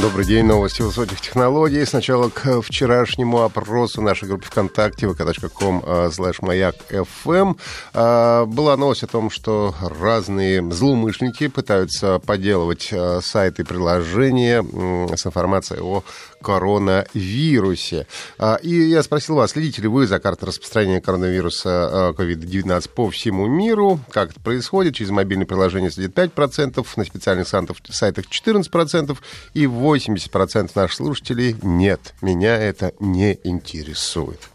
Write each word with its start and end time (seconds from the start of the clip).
Добрый 0.00 0.24
день, 0.24 0.46
новости 0.46 0.80
высоких 0.80 1.20
технологий. 1.20 1.84
Сначала 1.84 2.30
к 2.30 2.62
вчерашнему 2.62 3.42
опросу 3.42 4.00
нашей 4.00 4.28
группы 4.28 4.46
ВКонтакте 4.46 5.04
vk.com 5.06 5.84
slash 6.08 6.36
маяк 6.40 6.76
FM. 6.88 7.56
Была 8.46 8.76
новость 8.78 9.02
о 9.02 9.08
том, 9.08 9.28
что 9.28 9.74
разные 9.82 10.62
злоумышленники 10.72 11.48
пытаются 11.48 12.18
подделывать 12.18 12.88
а, 12.92 13.20
сайты 13.20 13.60
и 13.60 13.64
приложения 13.64 14.62
с 15.14 15.26
информацией 15.26 15.80
о 15.80 16.02
коронавирусе. 16.40 18.06
А, 18.38 18.56
и 18.56 18.70
я 18.70 19.02
спросил 19.02 19.36
вас, 19.36 19.50
следите 19.50 19.82
ли 19.82 19.88
вы 19.88 20.06
за 20.06 20.18
картой 20.18 20.48
распространения 20.48 21.00
коронавируса 21.00 22.14
COVID-19 22.16 22.70
а, 22.70 22.88
по 22.94 23.10
всему 23.10 23.46
миру? 23.46 24.00
Как 24.10 24.30
это 24.30 24.40
происходит? 24.40 24.94
Через 24.94 25.10
мобильное 25.10 25.46
приложение 25.46 25.90
следит 25.90 26.16
5%, 26.16 26.86
на 26.96 27.04
специальных 27.04 27.48
сайтах 27.48 27.76
14% 28.26 29.18
и 29.54 29.66
80% 29.94 30.70
наших 30.74 30.96
слушателей 30.96 31.56
нет. 31.62 32.14
Меня 32.20 32.56
это 32.56 32.92
не 33.00 33.38
интересует. 33.44 34.48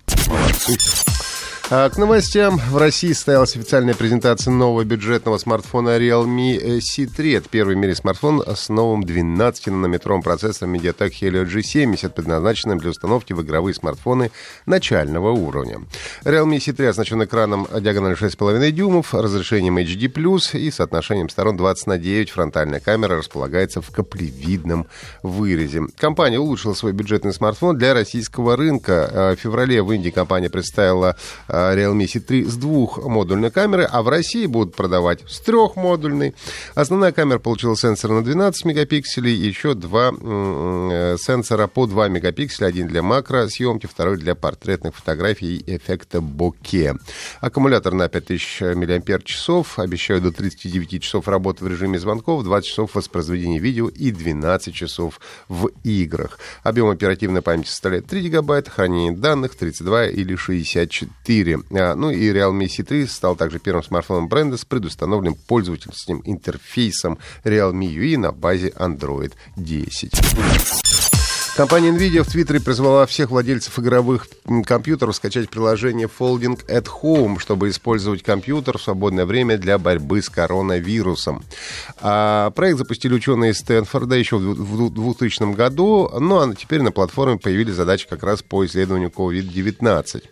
А 1.72 1.90
к 1.90 1.98
новостям. 1.98 2.58
В 2.58 2.78
России 2.78 3.12
состоялась 3.12 3.56
официальная 3.56 3.96
презентация 3.96 4.52
нового 4.52 4.84
бюджетного 4.84 5.40
смартфона 5.40 5.98
Realme 5.98 6.78
C3. 6.78 7.38
Это 7.38 7.50
первый 7.50 7.76
в 7.76 7.80
мире 7.80 7.96
смартфон 7.96 8.44
с 8.46 8.70
новым 8.70 9.02
12-нанометровым 9.02 10.22
процессором 10.22 10.76
MediaTek 10.76 11.10
Helio 11.20 11.44
G70, 11.44 12.10
предназначенным 12.10 12.78
для 12.78 12.92
установки 12.92 13.34
в 13.34 13.42
игровые 13.42 13.74
смартфоны 13.74 14.30
начального 14.68 15.32
уровня. 15.32 15.80
Realme 16.24 16.58
C3 16.58 16.90
оснащен 16.90 17.24
экраном 17.24 17.68
диагональю 17.80 18.16
6,5 18.16 18.70
дюймов, 18.70 19.16
разрешением 19.16 19.80
HD+, 19.80 20.60
и 20.60 20.70
соотношением 20.70 21.30
сторон 21.30 21.58
20 21.58 21.88
на 21.88 21.98
9. 21.98 22.30
Фронтальная 22.30 22.80
камера 22.80 23.18
располагается 23.18 23.82
в 23.82 23.90
каплевидном 23.90 24.86
вырезе. 25.24 25.82
Компания 25.98 26.38
улучшила 26.38 26.76
свой 26.76 26.92
бюджетный 26.92 27.34
смартфон 27.34 27.76
для 27.76 27.96
российского 27.96 28.56
рынка. 28.56 29.34
В 29.36 29.42
феврале 29.42 29.82
в 29.82 29.92
Индии 29.92 30.12
компания 30.12 30.52
представила 30.52 31.18
Э, 31.55 31.55
Realme 31.56 32.06
C3 32.06 32.46
с 32.46 32.56
двухмодульной 32.56 33.52
камерой, 33.52 33.88
а 33.90 34.02
в 34.02 34.10
России 34.10 34.46
будут 34.46 34.76
продавать 34.76 35.22
с 35.28 35.40
трехмодульной. 35.40 36.36
Основная 36.76 37.12
камера 37.12 37.40
получила 37.40 37.76
сенсор 37.78 38.12
на 38.12 38.24
12 38.24 38.66
мегапикселей, 38.66 39.36
еще 39.36 39.74
два 39.74 40.12
э, 40.12 41.18
сенсора 41.20 41.68
по 41.68 41.88
2 41.88 42.10
мегапикселя, 42.10 42.68
один 42.68 42.88
для 42.88 43.02
макросъемки, 43.02 43.88
второй 43.88 44.18
для 44.18 44.36
портретных 44.36 44.96
фотографий 44.96 45.58
и 45.58 45.78
эффекта 45.78 46.22
боке. 46.22 46.96
Аккумулятор 47.42 47.94
на 47.94 48.10
5000 48.10 48.76
мАч, 48.76 49.36
обещают 49.78 50.24
до 50.24 50.32
39 50.32 51.02
часов 51.02 51.28
работы 51.28 51.64
в 51.64 51.68
режиме 51.68 52.00
звонков, 52.00 52.44
20 52.44 52.68
часов 52.68 52.96
воспроизведения 52.96 53.60
видео 53.60 53.88
и 53.88 54.12
12 54.12 54.74
часов 54.74 55.20
в 55.48 55.70
играх. 55.84 56.40
Объем 56.64 56.90
оперативной 56.90 57.42
памяти 57.42 57.70
составляет 57.70 58.08
3 58.08 58.22
гигабайта, 58.22 58.72
хранение 58.72 59.12
данных 59.12 59.56
32 59.56 60.08
или 60.08 60.36
64 60.36 61.45
4. 61.46 61.60
А, 61.72 61.96
ну 61.96 62.10
и 62.10 62.32
Realme 62.32 62.66
C3 62.66 63.08
стал 63.08 63.36
также 63.36 63.60
первым 63.60 63.84
смартфоном 63.84 64.28
бренда 64.28 64.58
с 64.58 64.66
предустановленным 64.66 65.36
пользовательским 65.36 66.22
интерфейсом 66.26 67.18
Realme 67.44 67.88
UI 67.88 68.18
на 68.18 68.32
базе 68.32 68.70
Android 68.70 69.34
10. 69.56 71.25
Компания 71.56 71.92
NVIDIA 71.92 72.22
в 72.22 72.28
Твиттере 72.28 72.60
призвала 72.60 73.06
всех 73.06 73.30
владельцев 73.30 73.80
игровых 73.80 74.28
компьютеров 74.66 75.16
скачать 75.16 75.50
приложение 75.50 76.10
Folding 76.10 76.60
at 76.68 76.88
Home, 77.02 77.40
чтобы 77.40 77.70
использовать 77.70 78.24
компьютер 78.24 78.78
в 78.78 78.82
свободное 78.82 79.26
время 79.26 79.58
для 79.58 79.78
борьбы 79.78 80.22
с 80.22 80.28
коронавирусом. 80.30 81.46
А 82.02 82.50
проект 82.52 82.80
запустили 82.80 83.14
ученые 83.14 83.52
из 83.52 83.60
Стэнфорда 83.60 84.18
еще 84.18 84.36
в 84.38 84.94
2000 84.94 85.54
году, 85.54 86.12
ну 86.20 86.42
а 86.42 86.54
теперь 86.54 86.82
на 86.82 86.92
платформе 86.92 87.38
появились 87.38 87.76
задачи 87.76 88.06
как 88.10 88.24
раз 88.24 88.44
по 88.44 88.66
исследованию 88.66 89.10
COVID-19. 89.10 90.24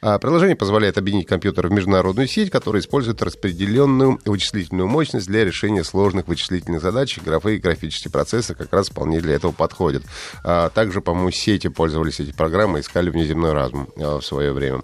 А 0.00 0.18
приложение 0.18 0.56
позволяет 0.56 0.96
объединить 0.96 1.26
компьютер 1.26 1.68
в 1.68 1.72
международную 1.72 2.26
сеть, 2.26 2.50
которая 2.50 2.80
использует 2.80 3.20
распределенную 3.20 4.18
вычислительную 4.24 4.88
мощность 4.88 5.26
для 5.26 5.44
решения 5.44 5.84
сложных 5.84 6.26
вычислительных 6.26 6.80
задач. 6.80 7.18
Графы 7.22 7.56
и 7.56 7.58
графические 7.58 8.10
процессы 8.10 8.54
как 8.54 8.72
раз 8.72 8.88
вполне 8.88 9.20
для 9.20 9.34
этого 9.34 9.52
подходят. 9.52 10.02
Также, 10.74 11.00
по-моему, 11.00 11.30
сети 11.30 11.68
пользовались 11.68 12.20
эти 12.20 12.32
программы, 12.32 12.80
искали 12.80 13.10
внеземной 13.10 13.52
разум 13.52 13.88
э, 13.96 14.16
в 14.16 14.22
свое 14.22 14.52
время. 14.52 14.82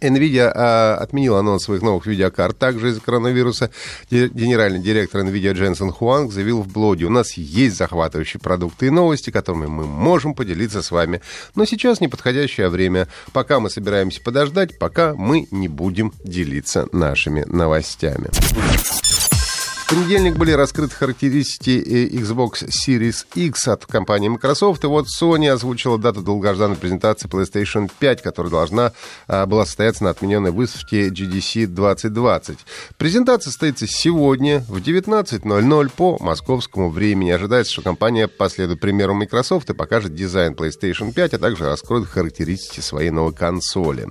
NVIDIA 0.00 0.50
а, 0.54 0.96
отменила 0.96 1.40
анонс 1.40 1.64
своих 1.64 1.82
новых 1.82 2.06
видеокарт 2.06 2.56
также 2.58 2.90
из-за 2.90 3.00
коронавируса. 3.00 3.70
Генеральный 4.10 4.80
директор 4.80 5.22
NVIDIA 5.22 5.52
Дженсен 5.52 5.90
Хуанг 5.90 6.32
заявил 6.32 6.62
в 6.62 6.68
блоге, 6.68 7.06
у 7.06 7.10
нас 7.10 7.32
есть 7.34 7.76
захватывающие 7.76 8.40
продукты 8.40 8.86
и 8.86 8.90
новости, 8.90 9.30
которыми 9.30 9.66
мы 9.66 9.86
можем 9.86 10.34
поделиться 10.34 10.82
с 10.82 10.90
вами. 10.90 11.20
Но 11.54 11.64
сейчас 11.64 12.00
неподходящее 12.00 12.68
время. 12.68 13.08
Пока 13.32 13.60
мы 13.60 13.70
собираемся 13.70 14.22
подождать, 14.22 14.78
пока 14.78 15.14
мы 15.14 15.48
не 15.50 15.68
будем 15.68 16.12
делиться 16.24 16.88
нашими 16.92 17.42
новостями. 17.46 18.28
Понедельник 19.88 20.36
были 20.36 20.52
раскрыты 20.52 20.94
характеристики 20.94 21.70
э, 21.70 22.08
Xbox 22.08 22.68
Series 22.68 23.24
X 23.34 23.68
от 23.68 23.86
компании 23.86 24.28
Microsoft. 24.28 24.84
И 24.84 24.86
вот 24.86 25.06
Sony 25.06 25.48
озвучила 25.48 25.96
дату 25.96 26.20
долгожданной 26.20 26.76
презентации 26.76 27.26
PlayStation 27.26 27.90
5, 27.98 28.20
которая 28.20 28.50
должна 28.50 28.92
а, 29.28 29.46
была 29.46 29.64
состояться 29.64 30.04
на 30.04 30.10
отмененной 30.10 30.50
выставке 30.50 31.08
GDC 31.08 31.68
2020. 31.68 32.58
Презентация 32.98 33.50
состоится 33.50 33.86
сегодня 33.86 34.62
в 34.68 34.76
19.00 34.76 35.90
по 35.96 36.18
московскому 36.20 36.90
времени. 36.90 37.30
Ожидается, 37.30 37.72
что 37.72 37.80
компания 37.80 38.28
последует 38.28 38.80
примеру 38.80 39.14
Microsoft 39.14 39.70
и 39.70 39.74
покажет 39.74 40.14
дизайн 40.14 40.52
PlayStation 40.52 41.14
5, 41.14 41.32
а 41.32 41.38
также 41.38 41.64
раскроет 41.64 42.08
характеристики 42.08 42.80
своей 42.80 43.08
новой 43.08 43.32
консоли. 43.32 44.08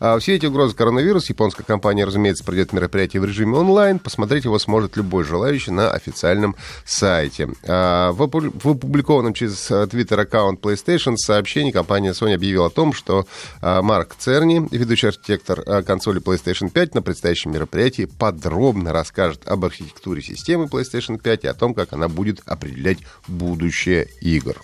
А 0.00 0.18
все 0.18 0.34
эти 0.34 0.46
угрозы 0.46 0.74
коронавируса 0.74 1.34
японская 1.34 1.64
компания, 1.64 2.04
разумеется, 2.04 2.42
пройдет 2.42 2.72
мероприятие 2.72 3.22
в 3.22 3.26
режиме 3.26 3.58
онлайн. 3.58 4.00
Посмотреть 4.00 4.42
его 4.42 4.58
сможет 4.58 4.96
любой 4.96 5.19
любой 5.20 5.24
желающий 5.24 5.70
на 5.70 5.90
официальном 5.90 6.56
сайте. 6.84 7.48
А, 7.66 8.12
в 8.12 8.22
опубликованном 8.22 9.34
через 9.34 9.70
э, 9.70 9.84
Twitter 9.84 10.20
аккаунт 10.20 10.60
PlayStation 10.60 11.16
сообщении 11.16 11.70
компания 11.70 12.10
Sony 12.10 12.34
объявила 12.34 12.66
о 12.66 12.70
том, 12.70 12.92
что 12.92 13.26
а, 13.60 13.82
Марк 13.82 14.14
Церни, 14.18 14.66
ведущий 14.70 15.08
архитектор 15.08 15.60
э, 15.60 15.82
консоли 15.82 16.20
PlayStation 16.20 16.70
5, 16.70 16.94
на 16.94 17.02
предстоящем 17.02 17.52
мероприятии 17.52 18.06
подробно 18.06 18.92
расскажет 18.92 19.46
об 19.46 19.64
архитектуре 19.64 20.22
системы 20.22 20.66
PlayStation 20.66 21.18
5 21.18 21.44
и 21.44 21.48
о 21.48 21.54
том, 21.54 21.74
как 21.74 21.92
она 21.92 22.08
будет 22.08 22.40
определять 22.46 22.98
будущее 23.28 24.08
игр. 24.20 24.56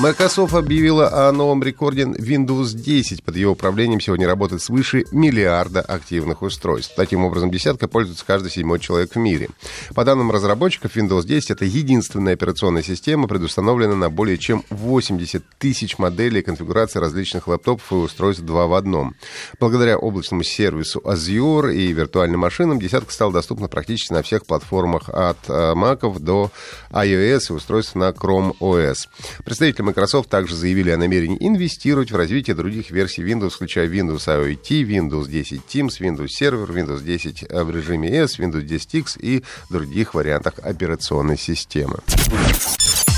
Microsoft 0.00 0.54
объявила 0.54 1.28
о 1.28 1.30
новом 1.30 1.62
рекорде 1.62 2.04
Windows 2.04 2.74
10. 2.74 3.22
Под 3.22 3.36
его 3.36 3.52
управлением 3.52 4.00
сегодня 4.00 4.26
работает 4.26 4.62
свыше 4.62 5.04
миллиарда 5.12 5.82
активных 5.82 6.40
устройств. 6.40 6.94
Таким 6.96 7.22
образом, 7.22 7.50
десятка 7.50 7.86
пользуется 7.86 8.24
каждый 8.24 8.50
седьмой 8.50 8.80
человек 8.80 9.14
в 9.14 9.18
мире. 9.18 9.50
По 9.94 10.06
данным 10.06 10.30
разработчиков, 10.30 10.96
Windows 10.96 11.26
10— 11.26 11.50
это 11.50 11.66
единственная 11.66 12.32
операционная 12.32 12.82
система, 12.82 13.28
предустановленная 13.28 13.94
на 13.94 14.08
более 14.08 14.38
чем 14.38 14.64
80 14.70 15.44
тысяч 15.58 15.98
моделей 15.98 16.40
конфигурации 16.40 16.98
различных 16.98 17.46
лэптопов 17.46 17.92
и 17.92 17.96
устройств 17.96 18.42
2 18.42 18.68
в 18.68 18.72
одном. 18.72 19.14
Благодаря 19.58 19.98
облачному 19.98 20.44
сервису 20.44 21.00
Azure 21.00 21.74
и 21.74 21.92
виртуальным 21.92 22.40
машинам 22.40 22.80
десятка 22.80 23.12
стала 23.12 23.34
доступна 23.34 23.68
практически 23.68 24.14
на 24.14 24.22
всех 24.22 24.46
платформах 24.46 25.10
от 25.10 25.36
э, 25.48 25.74
Mac 25.74 26.18
до 26.20 26.50
iOS 26.90 27.50
и 27.50 27.52
устройств 27.52 27.94
на 27.96 28.08
Chrome 28.12 28.56
OS. 28.60 29.06
Представители 29.44 29.89
Microsoft 29.90 30.28
также 30.28 30.54
заявили 30.54 30.90
о 30.90 30.96
намерении 30.96 31.36
инвестировать 31.40 32.12
в 32.12 32.16
развитие 32.16 32.54
других 32.54 32.92
версий 32.92 33.22
Windows, 33.22 33.50
включая 33.50 33.88
Windows 33.88 34.24
IoT, 34.26 34.84
Windows 34.84 35.28
10 35.28 35.62
Teams, 35.68 36.00
Windows 36.00 36.28
Server, 36.40 36.68
Windows 36.68 37.02
10 37.02 37.46
в 37.50 37.70
режиме 37.70 38.08
S, 38.16 38.38
Windows 38.38 38.62
10 38.62 38.94
X 38.94 39.18
и 39.20 39.42
других 39.68 40.14
вариантах 40.14 40.54
операционной 40.62 41.36
системы. 41.36 41.98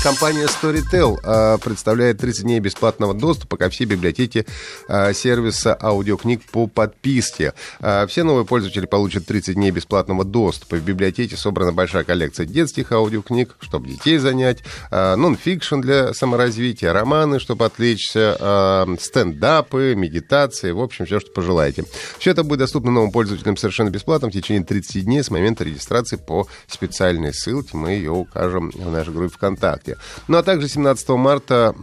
Компания 0.03 0.47
Storytel 0.47 1.17
э, 1.23 1.57
представляет 1.63 2.17
30 2.17 2.43
дней 2.43 2.59
бесплатного 2.59 3.13
доступа 3.13 3.55
ко 3.55 3.69
всей 3.69 3.85
библиотеке 3.85 4.45
э, 4.89 5.13
сервиса 5.13 5.77
аудиокниг 5.81 6.43
по 6.43 6.67
подписке. 6.67 7.53
Э, 7.79 8.05
все 8.07 8.23
новые 8.23 8.45
пользователи 8.45 8.85
получат 8.85 9.25
30 9.25 9.55
дней 9.55 9.71
бесплатного 9.71 10.25
доступа. 10.25 10.75
В 10.75 10.83
библиотеке 10.83 11.37
собрана 11.37 11.71
большая 11.71 12.03
коллекция 12.03 12.45
детских 12.45 12.91
аудиокниг, 12.91 13.55
чтобы 13.61 13.87
детей 13.87 14.17
занять, 14.17 14.61
нон-фикшн 14.91 15.79
для 15.79 16.13
саморазвития, 16.13 16.91
романы, 16.91 17.39
чтобы 17.39 17.63
отвлечься, 17.63 18.85
стендапы, 18.99 19.95
медитации, 19.95 20.71
в 20.71 20.81
общем, 20.81 21.05
все, 21.05 21.21
что 21.21 21.31
пожелаете. 21.31 21.85
Все 22.19 22.31
это 22.31 22.43
будет 22.43 22.59
доступно 22.59 22.91
новым 22.91 23.11
пользователям 23.11 23.55
совершенно 23.55 23.89
бесплатно 23.89 24.27
в 24.27 24.33
течение 24.33 24.65
30 24.65 25.05
дней 25.05 25.23
с 25.23 25.31
момента 25.31 25.63
регистрации 25.63 26.17
по 26.17 26.47
специальной 26.67 27.33
ссылке. 27.33 27.77
Мы 27.77 27.91
ее 27.91 28.11
укажем 28.11 28.69
в 28.71 28.91
нашей 28.91 29.13
группе 29.13 29.33
ВКонтакте 29.33 29.92
ВКонтакте. 29.93 29.97
Ну 30.27 30.37
а 30.37 30.43
также 30.43 30.67
17 30.67 31.09
марта 31.09 31.75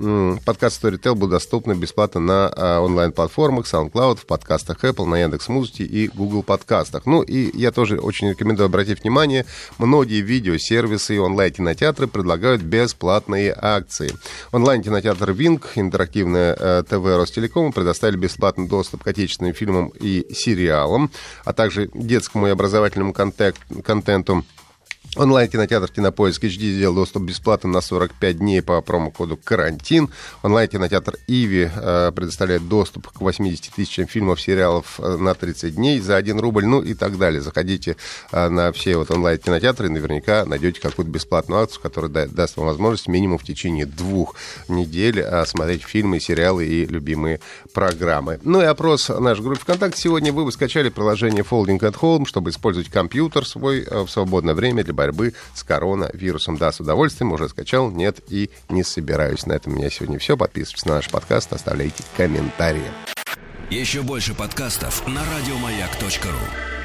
подкаст 0.44 0.82
Storytel 0.82 1.14
будет 1.14 1.30
доступен 1.30 1.78
бесплатно 1.78 2.20
на 2.20 2.48
а, 2.48 2.80
онлайн-платформах 2.80 3.66
SoundCloud, 3.66 4.16
в 4.16 4.26
подкастах 4.26 4.84
Apple, 4.84 5.06
на 5.06 5.16
Яндекс.Музыке 5.16 5.84
и 5.84 6.08
Google 6.08 6.42
подкастах. 6.42 7.06
Ну 7.06 7.22
и 7.22 7.56
я 7.56 7.70
тоже 7.70 7.98
очень 7.98 8.30
рекомендую 8.30 8.66
обратить 8.66 9.02
внимание, 9.02 9.46
многие 9.78 10.20
видеосервисы 10.20 11.16
и 11.16 11.18
онлайн-кинотеатры 11.18 12.06
предлагают 12.06 12.62
бесплатные 12.62 13.54
акции. 13.56 14.12
Онлайн-кинотеатр 14.52 15.32
Винг, 15.32 15.72
интерактивное 15.76 16.56
э, 16.58 16.82
ТВ 16.88 17.04
Ростелекома 17.16 17.72
предоставили 17.72 18.16
бесплатный 18.16 18.68
доступ 18.68 19.04
к 19.04 19.06
отечественным 19.06 19.54
фильмам 19.54 19.92
и 20.00 20.26
сериалам, 20.32 21.10
а 21.44 21.52
также 21.52 21.90
детскому 21.94 22.46
и 22.46 22.50
образовательному 22.50 23.12
контенту 23.12 24.44
Онлайн-кинотеатр 25.16 25.90
«Кинопоиск 25.90 26.44
HD» 26.44 26.72
сделал 26.72 26.94
доступ 26.94 27.24
бесплатно 27.24 27.68
на 27.68 27.80
45 27.80 28.38
дней 28.38 28.62
по 28.62 28.80
промокоду 28.80 29.36
«Карантин». 29.36 30.08
Онлайн-кинотеатр 30.44 31.16
«Иви» 31.26 31.68
э, 31.74 32.12
предоставляет 32.14 32.68
доступ 32.68 33.08
к 33.08 33.20
80 33.20 33.74
тысячам 33.74 34.06
фильмов, 34.06 34.40
сериалов 34.40 35.00
э, 35.00 35.16
на 35.16 35.34
30 35.34 35.74
дней 35.74 35.98
за 35.98 36.14
1 36.16 36.38
рубль, 36.38 36.64
ну 36.64 36.80
и 36.80 36.94
так 36.94 37.18
далее. 37.18 37.40
Заходите 37.40 37.96
э, 38.30 38.48
на 38.48 38.70
все 38.70 38.96
вот 38.96 39.10
онлайн-кинотеатры 39.10 39.88
и 39.88 39.90
наверняка 39.90 40.44
найдете 40.44 40.80
какую-то 40.80 41.10
бесплатную 41.10 41.62
акцию, 41.62 41.82
которая 41.82 42.28
даст 42.28 42.56
вам 42.56 42.66
возможность 42.66 43.08
минимум 43.08 43.38
в 43.38 43.44
течение 43.44 43.86
двух 43.86 44.36
недель 44.68 45.24
смотреть 45.44 45.82
фильмы, 45.82 46.20
сериалы 46.20 46.66
и 46.66 46.86
любимые 46.86 47.40
программы. 47.74 48.38
Ну 48.44 48.60
и 48.60 48.64
опрос 48.64 49.08
нашей 49.08 49.42
группы 49.42 49.60
ВКонтакте. 49.60 50.00
Сегодня 50.00 50.32
вы 50.32 50.44
бы 50.44 50.52
скачали 50.52 50.88
приложение 50.88 51.42
Folding 51.42 51.80
at 51.80 51.98
Home, 51.98 52.26
чтобы 52.26 52.50
использовать 52.50 52.90
компьютер 52.90 53.44
свой 53.44 53.84
в 53.90 54.08
свободное 54.08 54.54
время 54.54 54.84
для 54.84 54.99
борьбы 55.00 55.32
с 55.54 55.62
коронавирусом. 55.62 56.58
Да, 56.58 56.72
с 56.72 56.80
удовольствием 56.80 57.32
уже 57.32 57.48
скачал, 57.48 57.90
нет 57.90 58.18
и 58.28 58.50
не 58.68 58.82
собираюсь. 58.82 59.46
На 59.46 59.54
этом 59.54 59.72
у 59.72 59.76
меня 59.76 59.88
сегодня 59.88 60.18
все. 60.18 60.36
Подписывайтесь 60.36 60.84
на 60.84 60.96
наш 60.96 61.08
подкаст, 61.08 61.50
оставляйте 61.54 62.04
комментарии. 62.18 62.90
Еще 63.70 64.02
больше 64.02 64.34
подкастов 64.34 65.06
на 65.08 65.22
радиомаяк.ру 65.24 66.79